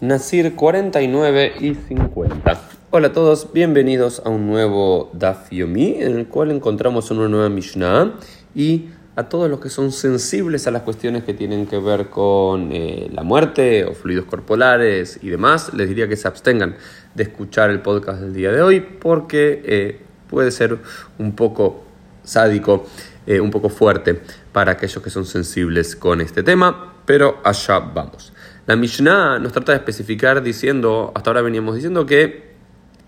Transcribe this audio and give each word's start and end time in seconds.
Nacir 0.00 0.54
49 0.54 1.54
y 1.58 1.74
50. 1.74 2.60
Hola 2.90 3.08
a 3.08 3.12
todos, 3.12 3.52
bienvenidos 3.52 4.22
a 4.24 4.28
un 4.28 4.46
nuevo 4.46 5.10
Daf 5.12 5.50
Yomi, 5.50 5.96
en 5.98 6.16
el 6.16 6.28
cual 6.28 6.52
encontramos 6.52 7.10
una 7.10 7.28
nueva 7.28 7.48
Mishnah 7.48 8.14
y 8.54 8.90
a 9.16 9.28
todos 9.28 9.50
los 9.50 9.58
que 9.58 9.70
son 9.70 9.90
sensibles 9.90 10.68
a 10.68 10.70
las 10.70 10.82
cuestiones 10.82 11.24
que 11.24 11.34
tienen 11.34 11.66
que 11.66 11.78
ver 11.78 12.10
con 12.10 12.70
eh, 12.70 13.10
la 13.12 13.24
muerte 13.24 13.86
o 13.86 13.92
fluidos 13.92 14.26
corporales 14.26 15.18
y 15.20 15.30
demás, 15.30 15.74
les 15.74 15.88
diría 15.88 16.06
que 16.06 16.16
se 16.16 16.28
abstengan 16.28 16.76
de 17.16 17.24
escuchar 17.24 17.68
el 17.70 17.80
podcast 17.80 18.20
del 18.20 18.34
día 18.34 18.52
de 18.52 18.62
hoy 18.62 18.78
porque 18.78 19.62
eh, 19.64 20.00
puede 20.30 20.52
ser 20.52 20.78
un 21.18 21.32
poco 21.32 21.82
sádico, 22.22 22.86
eh, 23.26 23.40
un 23.40 23.50
poco 23.50 23.68
fuerte 23.68 24.20
para 24.52 24.70
aquellos 24.70 25.02
que 25.02 25.10
son 25.10 25.26
sensibles 25.26 25.96
con 25.96 26.20
este 26.20 26.44
tema, 26.44 26.94
pero 27.04 27.40
allá 27.42 27.80
vamos. 27.80 28.32
La 28.68 28.76
Mishnah 28.76 29.38
nos 29.38 29.52
trata 29.52 29.72
de 29.72 29.78
especificar 29.78 30.42
diciendo, 30.42 31.10
hasta 31.14 31.30
ahora 31.30 31.40
veníamos 31.40 31.74
diciendo 31.74 32.04
que 32.04 32.48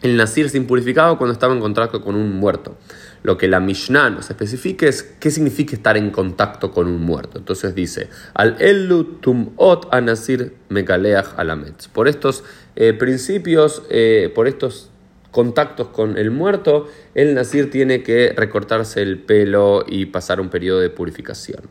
el 0.01 0.17
Nasir 0.17 0.49
se 0.49 0.57
impurificaba 0.57 1.19
cuando 1.19 1.35
estaba 1.35 1.53
en 1.53 1.61
contacto 1.61 2.01
con 2.01 2.15
un 2.15 2.33
muerto. 2.33 2.79
Lo 3.23 3.37
que 3.37 3.47
la 3.47 3.61
Mishnah 3.61 4.09
nos 4.09 4.31
especifica 4.31 4.87
es 4.87 5.03
qué 5.03 5.31
significa 5.31 5.77
estar 5.77 5.99
en 5.99 6.13
contacto 6.13 6.71
con 6.71 6.87
un 6.87 7.03
muerto. 7.03 7.37
Entonces 7.37 7.75
dice, 7.75 8.09
al 8.33 8.57
elu 8.59 9.05
tumot 9.21 9.87
anasir 9.93 10.55
megaleach 10.71 11.35
alametz. 11.37 11.89
Por 11.89 12.09
estos 12.09 12.43
eh, 12.75 12.95
principios, 12.95 13.83
eh, 13.91 14.33
por 14.35 14.49
estos 14.49 14.89
contactos 15.31 15.89
con 15.89 16.17
el 16.17 16.31
muerto, 16.31 16.89
el 17.15 17.35
Nasir 17.35 17.71
tiene 17.71 18.03
que 18.03 18.33
recortarse 18.35 19.03
el 19.03 19.19
pelo 19.19 19.85
y 19.87 20.07
pasar 20.07 20.41
un 20.41 20.49
periodo 20.49 20.81
de 20.81 20.89
purificación. 20.89 21.65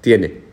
Tiene 0.00 0.47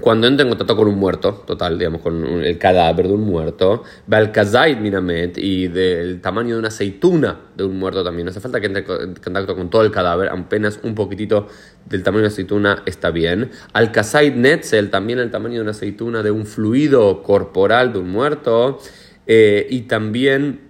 cuando 0.00 0.26
entra 0.26 0.42
en 0.42 0.50
contacto 0.50 0.76
con 0.76 0.88
un 0.88 0.98
muerto, 0.98 1.44
total, 1.46 1.78
digamos, 1.78 2.02
con 2.02 2.24
el 2.42 2.58
cadáver 2.58 3.06
de 3.06 3.14
un 3.14 3.22
muerto, 3.22 3.84
Balkazaid 4.06 4.78
Minamet 4.78 5.38
y 5.38 5.68
del 5.68 6.20
tamaño 6.20 6.54
de 6.54 6.58
una 6.58 6.68
aceituna 6.68 7.40
de 7.56 7.64
un 7.64 7.78
muerto 7.78 8.02
también. 8.02 8.26
No 8.26 8.30
hace 8.30 8.40
falta 8.40 8.60
que 8.60 8.66
entre 8.66 8.84
en 8.84 9.14
contacto 9.14 9.54
con 9.54 9.70
todo 9.70 9.82
el 9.82 9.92
cadáver, 9.92 10.28
apenas 10.30 10.80
un 10.82 10.94
poquitito 10.94 11.46
del 11.86 12.02
tamaño 12.02 12.22
de 12.22 12.26
una 12.26 12.32
aceituna 12.32 12.82
está 12.86 13.10
bien. 13.10 13.50
Alkazaid 13.72 14.34
Netzel, 14.34 14.90
también 14.90 15.20
el 15.20 15.30
tamaño 15.30 15.56
de 15.56 15.62
una 15.62 15.70
aceituna 15.70 16.22
de 16.22 16.32
un 16.32 16.44
fluido 16.44 17.22
corporal 17.22 17.92
de 17.92 18.00
un 18.00 18.10
muerto. 18.10 18.80
Eh, 19.26 19.66
y 19.70 19.82
también 19.82 20.60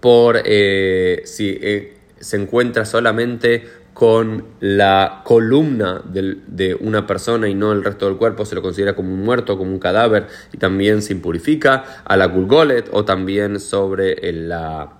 por 0.00 0.40
eh, 0.44 1.22
si 1.24 1.58
eh, 1.60 1.96
se 2.20 2.36
encuentra 2.36 2.84
solamente 2.84 3.64
con 3.96 4.44
la 4.60 5.22
columna 5.24 6.02
de 6.04 6.76
una 6.78 7.06
persona 7.06 7.48
y 7.48 7.54
no 7.54 7.72
el 7.72 7.82
resto 7.82 8.04
del 8.04 8.18
cuerpo, 8.18 8.44
se 8.44 8.54
lo 8.54 8.60
considera 8.60 8.94
como 8.94 9.14
un 9.14 9.22
muerto, 9.22 9.56
como 9.56 9.72
un 9.72 9.78
cadáver, 9.78 10.26
y 10.52 10.58
también 10.58 11.00
se 11.00 11.14
impurifica 11.14 12.02
a 12.04 12.14
la 12.18 12.26
gulgolet 12.26 12.90
o 12.92 13.06
también 13.06 13.58
sobre 13.58 14.32
la, 14.34 14.92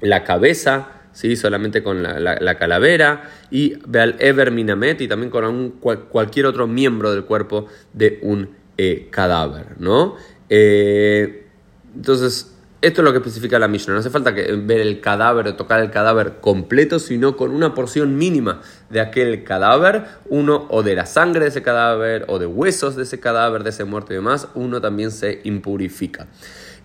la 0.00 0.22
cabeza, 0.22 0.86
¿sí? 1.12 1.34
solamente 1.34 1.82
con 1.82 2.04
la, 2.04 2.54
calavera, 2.60 3.28
y 3.50 3.74
al 3.98 4.14
ever 4.20 4.52
minamet, 4.52 5.00
y 5.00 5.08
también 5.08 5.30
con 5.30 5.70
cualquier 5.80 6.46
otro 6.46 6.68
miembro 6.68 7.10
del 7.10 7.24
cuerpo 7.24 7.66
de 7.92 8.20
un 8.22 8.50
eh, 8.78 9.08
cadáver. 9.10 9.66
¿no? 9.80 10.14
Eh, 10.48 11.48
entonces, 11.96 12.54
esto 12.82 13.02
es 13.02 13.04
lo 13.04 13.12
que 13.12 13.18
especifica 13.18 13.58
la 13.58 13.68
Mishnah. 13.68 13.94
No 13.94 14.00
hace 14.00 14.10
falta 14.10 14.34
que 14.34 14.52
ver 14.52 14.80
el 14.80 15.00
cadáver 15.00 15.54
tocar 15.56 15.80
el 15.80 15.90
cadáver 15.90 16.36
completo, 16.40 16.98
sino 16.98 17.36
con 17.36 17.50
una 17.50 17.74
porción 17.74 18.16
mínima 18.16 18.62
de 18.88 19.00
aquel 19.00 19.44
cadáver, 19.44 20.04
uno 20.28 20.66
o 20.70 20.82
de 20.82 20.94
la 20.94 21.06
sangre 21.06 21.42
de 21.42 21.48
ese 21.48 21.62
cadáver 21.62 22.24
o 22.28 22.38
de 22.38 22.46
huesos 22.46 22.96
de 22.96 23.02
ese 23.02 23.20
cadáver, 23.20 23.64
de 23.64 23.70
ese 23.70 23.84
muerto 23.84 24.12
y 24.12 24.16
demás, 24.16 24.48
uno 24.54 24.80
también 24.80 25.10
se 25.10 25.40
impurifica. 25.44 26.26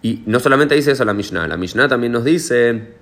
Y 0.02 0.23
no 0.25 0.39
solamente 0.39 0.75
dice 0.75 0.91
eso 0.91 1.05
la 1.05 1.13
Mishnah, 1.13 1.47
la 1.47 1.57
Mishnah 1.57 1.87
también 1.87 2.11
nos 2.11 2.25
dice 2.25 2.95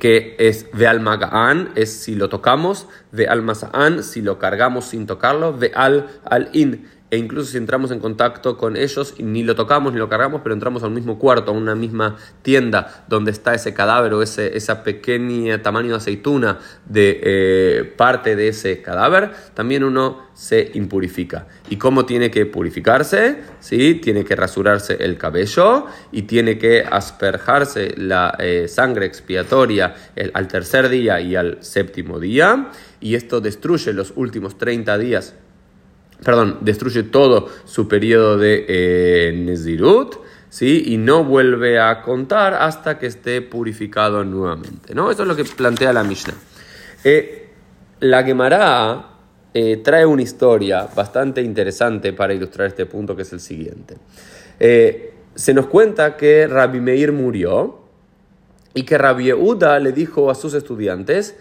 que 0.00 0.34
es 0.38 0.66
al 0.86 1.00
maga'an, 1.00 1.70
es 1.74 1.92
si 1.92 2.14
lo 2.14 2.28
tocamos, 2.28 2.88
al 3.28 3.42
masa'an, 3.42 4.02
si 4.02 4.22
lo 4.22 4.38
cargamos 4.38 4.86
sin 4.86 5.06
tocarlo, 5.06 5.58
al 5.74 6.08
al-in 6.24 6.88
e 7.10 7.16
incluso 7.16 7.52
si 7.52 7.58
entramos 7.58 7.90
en 7.90 8.00
contacto 8.00 8.56
con 8.56 8.76
ellos, 8.76 9.14
ni 9.18 9.44
lo 9.44 9.54
tocamos 9.54 9.92
ni 9.92 9.98
lo 9.98 10.08
cargamos, 10.08 10.40
pero 10.42 10.54
entramos 10.54 10.82
al 10.82 10.90
mismo 10.90 11.18
cuarto, 11.18 11.52
a 11.52 11.54
una 11.54 11.74
misma 11.74 12.16
tienda 12.42 13.04
donde 13.08 13.30
está 13.30 13.54
ese 13.54 13.72
cadáver 13.72 14.14
o 14.14 14.22
ese 14.22 14.56
esa 14.56 14.82
pequeña 14.82 15.62
tamaño 15.62 15.90
de 15.90 15.96
aceituna 15.96 16.58
de 16.86 17.20
eh, 17.22 17.94
parte 17.96 18.34
de 18.36 18.48
ese 18.48 18.82
cadáver, 18.82 19.30
también 19.54 19.84
uno 19.84 20.24
se 20.32 20.72
impurifica. 20.74 21.46
¿Y 21.70 21.76
cómo 21.76 22.04
tiene 22.04 22.30
que 22.30 22.46
purificarse? 22.46 23.42
¿Sí? 23.60 23.94
Tiene 24.02 24.24
que 24.24 24.34
rasurarse 24.34 24.96
el 24.98 25.16
cabello 25.16 25.86
y 26.10 26.22
tiene 26.22 26.58
que 26.58 26.84
asperjarse 26.90 27.94
la 27.96 28.34
eh, 28.40 28.66
sangre 28.66 29.06
expiatoria 29.06 29.94
al 30.32 30.48
tercer 30.48 30.88
día 30.88 31.20
y 31.20 31.36
al 31.36 31.58
séptimo 31.62 32.18
día. 32.18 32.70
Y 33.00 33.14
esto 33.14 33.40
destruye 33.40 33.92
los 33.92 34.12
últimos 34.16 34.58
30 34.58 34.98
días 34.98 35.34
perdón, 36.22 36.58
destruye 36.60 37.02
todo 37.02 37.48
su 37.64 37.88
periodo 37.88 38.38
de 38.38 38.64
eh, 38.68 39.32
Nezirut, 39.34 40.16
¿sí? 40.48 40.84
Y 40.86 40.96
no 40.96 41.24
vuelve 41.24 41.80
a 41.80 42.02
contar 42.02 42.54
hasta 42.54 42.98
que 42.98 43.06
esté 43.06 43.42
purificado 43.42 44.24
nuevamente, 44.24 44.94
¿no? 44.94 45.10
Eso 45.10 45.22
es 45.22 45.28
lo 45.28 45.36
que 45.36 45.44
plantea 45.44 45.92
la 45.92 46.04
Mishnah. 46.04 46.34
Eh, 47.04 47.48
la 48.00 48.22
Gemara 48.22 49.10
eh, 49.52 49.78
trae 49.78 50.06
una 50.06 50.22
historia 50.22 50.88
bastante 50.94 51.42
interesante 51.42 52.12
para 52.12 52.34
ilustrar 52.34 52.68
este 52.68 52.86
punto, 52.86 53.14
que 53.16 53.22
es 53.22 53.32
el 53.32 53.40
siguiente. 53.40 53.96
se 54.58 55.54
nos 55.54 55.66
cuenta 55.66 56.16
que 56.16 56.46
Rabbi 56.46 56.80
Meir 56.80 57.12
murió 57.12 57.80
y 58.72 58.84
que 58.84 58.98
Rabbi 58.98 59.24
Yehuda 59.24 59.78
le 59.78 59.92
dijo 59.92 60.30
a 60.30 60.34
sus 60.34 60.54
estudiantes, 60.54 61.36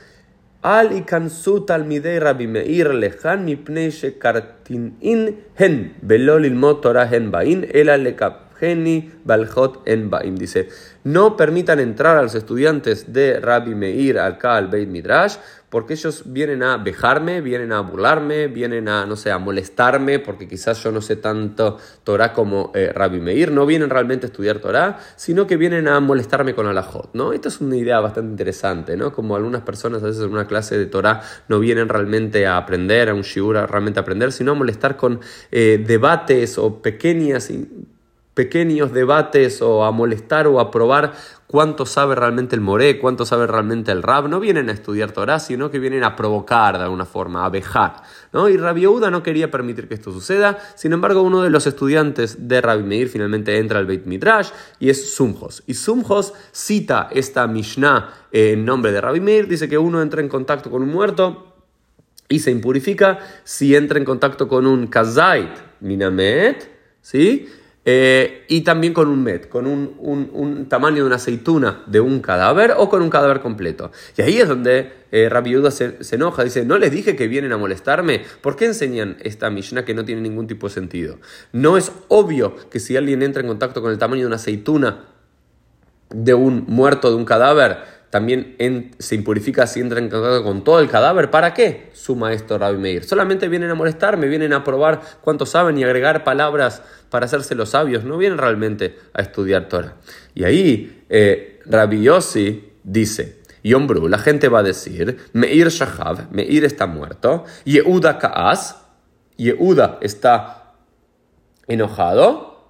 אל 0.66 0.92
ייכנסו 0.92 1.60
תלמידי 1.60 2.20
רבי 2.20 2.46
מאיר 2.46 2.92
לכאן 2.92 3.46
מפני 3.46 3.92
שקרטינין 3.92 5.28
הן, 5.60 5.84
בלא 6.04 6.40
ללמוד 6.40 6.80
תורה 6.82 7.04
הן 7.04 7.32
באין, 7.32 7.64
אלא 7.74 7.96
לקפ... 7.96 8.32
lekapgeni 8.64 9.12
baljot 9.26 9.82
en 9.86 10.10
baim. 10.10 10.36
Dice, 10.36 10.70
no 11.04 11.36
permitan 11.36 11.80
entrar 11.80 12.18
a 12.18 12.24
los 12.24 12.36
estudiantes 12.36 13.12
de 13.12 13.40
Rabbi 13.40 13.76
Meir 13.76 14.20
acá 14.20 14.56
al 14.56 14.68
Beit 14.68 14.90
Midrash 14.90 15.38
porque 15.74 15.94
ellos 15.94 16.22
vienen 16.28 16.62
a 16.62 16.78
vejarme, 16.78 17.42
vienen 17.42 17.72
a 17.72 17.80
burlarme, 17.80 18.48
vienen 18.48 18.88
a, 18.88 19.08
no 19.08 19.16
sé, 19.16 19.32
a 19.32 19.40
molestarme, 19.40 20.20
porque 20.20 20.48
quizás 20.48 20.84
yo 20.84 20.92
no 20.92 21.02
sé 21.02 21.16
tanto 21.16 21.80
Torah 22.04 22.32
como 22.32 22.72
eh, 22.76 22.92
Rabbi 22.94 23.20
Meir, 23.20 23.52
no 23.52 23.66
vienen 23.66 23.90
realmente 23.90 24.28
a 24.28 24.30
estudiar 24.30 24.60
Torah, 24.60 25.00
sino 25.16 25.48
que 25.48 25.58
vienen 25.58 25.88
a 25.88 26.00
molestarme 26.00 26.54
con 26.54 26.68
Alajot, 26.68 27.16
¿no? 27.16 27.34
Esta 27.34 27.48
es 27.48 27.60
una 27.60 27.76
idea 27.76 28.00
bastante 28.02 28.30
interesante, 28.30 28.96
¿no? 28.96 29.12
Como 29.12 29.36
algunas 29.36 29.64
personas 29.64 30.04
a 30.04 30.06
veces 30.06 30.22
en 30.22 30.32
una 30.32 30.46
clase 30.46 30.78
de 30.78 30.86
Torah 30.86 31.22
no 31.48 31.60
vienen 31.60 31.90
realmente 31.90 32.46
a 32.46 32.58
aprender, 32.58 33.10
a 33.10 33.16
un 33.16 33.24
shiur 33.24 33.58
a 33.58 33.64
aprender, 33.64 34.32
sino 34.32 34.52
a 34.52 34.54
molestar 34.54 34.96
con 34.96 35.22
eh, 35.52 35.84
debates 35.84 36.60
o 36.60 36.84
pequeñas 36.84 37.50
pequeños 38.34 38.92
debates 38.92 39.62
o 39.62 39.84
a 39.84 39.92
molestar 39.92 40.48
o 40.48 40.60
a 40.60 40.72
probar 40.72 41.14
cuánto 41.48 41.86
sabe 41.86 42.16
realmente 42.16 42.56
el 42.56 42.62
moré, 42.62 42.98
cuánto 42.98 43.26
sabe 43.26 43.46
realmente 43.46 43.92
el 43.92 44.02
rab. 44.02 44.28
No 44.28 44.40
vienen 44.40 44.70
a 44.70 44.72
estudiar 44.72 45.12
Torah, 45.12 45.40
sino 45.40 45.70
que 45.70 45.78
vienen 45.78 46.04
a 46.04 46.16
provocar 46.16 46.78
de 46.78 46.84
alguna 46.86 47.06
forma, 47.06 47.46
a 47.46 47.50
vejar. 47.50 48.02
¿no? 48.32 48.50
Y 48.50 48.58
Rabbi 48.58 48.82
Yehuda 48.82 49.12
no 49.12 49.22
quería 49.22 49.52
permitir 49.52 49.88
que 49.88 49.94
esto 49.94 50.12
suceda. 50.12 50.58
Sin 50.76 50.94
embargo, 50.94 51.22
uno 51.22 51.44
de 51.44 51.52
los 51.52 51.68
estudiantes 51.68 52.48
de 52.48 52.60
Rabbi 52.60 52.84
Meir 52.84 53.08
finalmente 53.08 53.58
entra 53.60 53.78
al 53.78 53.86
Beit 53.86 54.06
Midrash 54.06 54.50
y 54.80 54.90
es 54.90 55.14
Sumhos. 55.14 55.62
Y 55.68 55.76
Sumhos 55.76 56.34
cita 56.52 57.10
esta 57.12 57.46
Mishnah 57.46 58.14
en 58.32 58.66
nombre 58.66 58.92
de 58.92 59.00
Rabbi 59.00 59.20
Meir. 59.20 59.48
Dice 59.48 59.70
que 59.70 59.78
uno 59.78 60.02
entra 60.02 60.22
en 60.22 60.30
contacto 60.30 60.72
con 60.72 60.82
un 60.82 60.90
muerto 60.90 61.54
y 62.30 62.40
se 62.40 62.50
impurifica 62.50 63.20
si 63.44 63.76
entra 63.76 64.00
en 64.00 64.06
contacto 64.06 64.48
con 64.48 64.66
un 64.66 64.88
kazait 64.88 65.52
minamet, 65.82 66.68
¿sí? 67.02 67.48
Eh, 67.86 68.46
y 68.48 68.62
también 68.62 68.94
con 68.94 69.10
un 69.10 69.24
met, 69.24 69.50
con 69.50 69.68
un, 69.68 70.66
tamaño 70.70 70.98
de 70.98 71.04
una 71.04 71.18
aceituna 71.18 71.84
de 71.86 72.00
un 72.00 72.22
cadáver 72.22 72.76
o 72.78 72.88
con 72.90 73.02
un 73.02 73.10
cadáver 73.10 73.42
completo. 73.42 73.92
Y 74.18 74.22
ahí 74.22 74.38
es 74.38 74.48
donde 74.48 74.94
eh, 75.12 75.28
Rabbi 75.30 75.56
se, 75.72 75.98
enoja, 76.12 76.44
dice, 76.44 76.64
no 76.66 76.78
les 76.78 76.92
dije 76.92 77.16
que 77.16 77.28
vienen 77.28 77.52
a 77.52 77.58
molestarme, 77.58 78.22
¿por 78.42 78.56
qué 78.56 78.66
enseñan 78.66 79.18
esta 79.22 79.50
Mishnah 79.50 79.84
que 79.84 79.94
no 79.94 80.06
tiene 80.06 80.22
ningún 80.22 80.48
tipo 80.48 80.68
de 80.70 80.74
sentido? 80.74 81.20
No 81.52 81.78
es 81.78 81.92
obvio 82.08 82.56
que 82.70 82.80
si 82.80 82.96
alguien 82.96 83.22
entra 83.22 83.42
en 83.42 83.48
contacto 83.50 83.82
con 83.82 83.92
el 83.92 83.98
tamaño 83.98 84.22
de 84.22 84.28
una 84.28 84.38
aceituna 84.38 85.06
de 86.10 86.34
un 86.34 86.66
muerto, 86.68 87.10
de 87.10 87.16
un 87.16 87.26
cadáver, 87.26 87.80
también 88.14 88.92
se 89.00 89.16
impurifica 89.16 89.66
si 89.66 89.80
entra 89.80 89.98
en 89.98 90.08
contacto 90.08 90.44
con 90.44 90.64
todo 90.64 90.80
el 90.80 90.88
cadáver. 90.88 91.32
¿Para 91.32 91.52
qué? 91.56 91.90
Su 91.94 92.16
maestro 92.16 92.60
Rabbi 92.60 92.78
Meir. 92.78 93.04
Solamente 93.06 93.48
vienen 93.48 93.72
a 93.72 93.74
molestarme, 93.74 94.28
vienen 94.28 94.54
a 94.54 94.64
probar 94.64 95.02
cuánto 95.22 95.48
saben 95.48 95.80
y 95.80 95.84
agregar 95.84 96.24
palabras 96.24 96.84
para 97.10 97.26
hacerse 97.26 97.56
los 97.56 97.72
sabios. 97.72 98.04
No 98.04 98.20
vienen 98.20 98.38
realmente 98.38 99.00
a 99.16 99.24
estudiar 99.24 99.68
Torah. 99.68 99.96
Y 100.36 100.44
ahí 100.44 101.06
eh, 101.10 101.60
Rabbi 101.66 102.04
Yossi 102.04 102.74
dice, 102.84 103.42
Yombru, 103.64 104.08
la 104.08 104.20
gente 104.20 104.48
va 104.48 104.60
a 104.60 104.64
decir, 104.64 105.18
Meir 105.34 105.70
Shahav, 105.70 106.32
Meir 106.32 106.66
está 106.66 106.86
muerto, 106.86 107.46
Yehuda 107.66 108.20
Kaas, 108.20 108.78
Yehuda 109.38 109.98
está 110.02 110.76
enojado, 111.66 112.70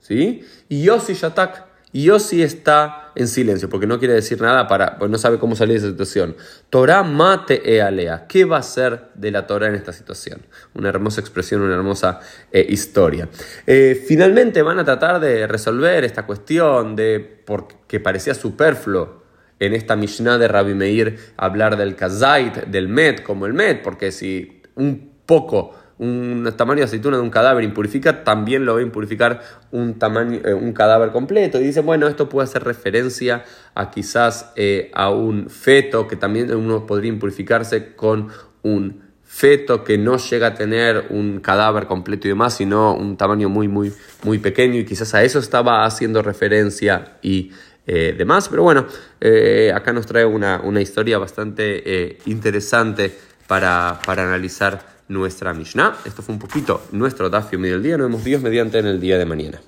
¿sí? 0.00 0.44
Y 0.68 0.82
Yossi 0.82 1.14
Shatak, 1.14 1.69
Yossi 1.92 2.42
está 2.42 3.10
en 3.16 3.26
silencio, 3.26 3.68
porque 3.68 3.86
no 3.86 3.98
quiere 3.98 4.14
decir 4.14 4.40
nada 4.40 4.68
para, 4.68 4.98
pues 4.98 5.10
no 5.10 5.18
sabe 5.18 5.38
cómo 5.38 5.56
salir 5.56 5.74
de 5.74 5.78
esa 5.78 5.90
situación. 5.90 6.36
Torah 6.70 7.02
mate 7.02 7.62
e 7.64 7.82
alea. 7.82 8.26
¿Qué 8.28 8.44
va 8.44 8.58
a 8.58 8.62
ser 8.62 9.08
de 9.14 9.30
la 9.30 9.46
Torah 9.46 9.68
en 9.68 9.74
esta 9.74 9.92
situación? 9.92 10.42
Una 10.74 10.88
hermosa 10.88 11.20
expresión, 11.20 11.62
una 11.62 11.74
hermosa 11.74 12.20
eh, 12.52 12.64
historia. 12.68 13.28
Eh, 13.66 14.00
finalmente 14.06 14.62
van 14.62 14.78
a 14.78 14.84
tratar 14.84 15.18
de 15.20 15.46
resolver 15.46 16.04
esta 16.04 16.26
cuestión 16.26 16.94
de 16.94 17.42
porque 17.44 17.98
parecía 17.98 18.34
superfluo 18.34 19.24
en 19.58 19.74
esta 19.74 19.96
Mishnah 19.96 20.38
de 20.38 20.48
Rabbi 20.48 20.74
Meir 20.74 21.18
hablar 21.36 21.76
del 21.76 21.96
Kazait, 21.96 22.66
del 22.66 22.88
Met, 22.88 23.22
como 23.22 23.46
el 23.46 23.52
Met, 23.52 23.82
porque 23.82 24.12
si 24.12 24.62
un 24.76 25.10
poco 25.26 25.74
un 26.00 26.50
tamaño 26.56 26.78
de 26.78 26.84
aceituna 26.84 27.18
de 27.18 27.22
un 27.22 27.28
cadáver 27.28 27.62
impurifica, 27.62 28.24
también 28.24 28.64
lo 28.64 28.72
va 28.72 28.80
a 28.80 28.82
impurificar 28.82 29.42
un, 29.70 29.98
tamaño, 29.98 30.40
eh, 30.42 30.54
un 30.54 30.72
cadáver 30.72 31.10
completo. 31.10 31.60
Y 31.60 31.64
dice, 31.64 31.80
bueno, 31.80 32.08
esto 32.08 32.26
puede 32.26 32.44
hacer 32.44 32.64
referencia 32.64 33.44
a 33.74 33.90
quizás 33.90 34.50
eh, 34.56 34.90
a 34.94 35.10
un 35.10 35.50
feto, 35.50 36.08
que 36.08 36.16
también 36.16 36.54
uno 36.54 36.86
podría 36.86 37.10
impurificarse 37.10 37.94
con 37.96 38.28
un 38.62 39.10
feto 39.24 39.84
que 39.84 39.98
no 39.98 40.16
llega 40.16 40.46
a 40.48 40.54
tener 40.54 41.08
un 41.10 41.40
cadáver 41.40 41.84
completo 41.84 42.28
y 42.28 42.30
demás, 42.30 42.56
sino 42.56 42.94
un 42.94 43.18
tamaño 43.18 43.50
muy, 43.50 43.68
muy, 43.68 43.92
muy 44.22 44.38
pequeño. 44.38 44.76
Y 44.76 44.86
quizás 44.86 45.12
a 45.14 45.22
eso 45.22 45.38
estaba 45.38 45.84
haciendo 45.84 46.22
referencia 46.22 47.18
y 47.20 47.52
eh, 47.86 48.14
demás. 48.16 48.48
Pero 48.48 48.62
bueno, 48.62 48.86
acá 49.74 49.92
nos 49.92 50.06
trae 50.06 50.24
una, 50.24 50.62
una 50.64 50.80
historia 50.80 51.18
bastante 51.18 52.16
interesante 52.24 53.12
para, 53.46 54.00
para 54.06 54.22
analizar 54.22 54.99
nuestra 55.10 55.52
Mishnah. 55.52 55.98
Esto 56.06 56.22
fue 56.22 56.34
un 56.34 56.38
poquito 56.38 56.82
nuestro 56.92 57.28
Dafio 57.28 57.58
del 57.60 57.82
día. 57.82 57.98
Nos 57.98 58.06
vemos 58.06 58.24
Dios 58.24 58.40
mediante 58.40 58.78
en 58.78 58.86
el 58.86 58.98
día 58.98 59.18
de 59.18 59.26
mañana. 59.26 59.60